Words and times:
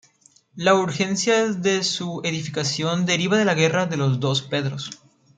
La 0.55 0.73
urgencia 0.73 1.45
de 1.53 1.83
su 1.83 2.21
edificación 2.23 3.05
derivaba 3.05 3.37
de 3.37 3.45
la 3.45 3.53
Guerra 3.53 3.85
de 3.85 3.97
los 3.97 4.19
dos 4.19 4.41
Pedros. 4.41 4.89